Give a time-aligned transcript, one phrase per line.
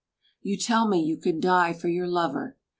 [0.41, 2.57] You tell me you could die for your lover.